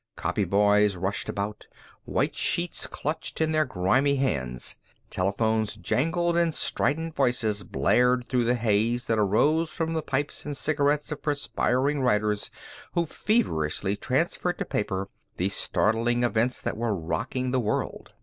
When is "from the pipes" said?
9.69-10.43